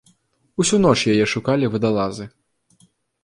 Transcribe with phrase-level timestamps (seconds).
[0.63, 2.25] Усю ноч яе шукалі вадалазы.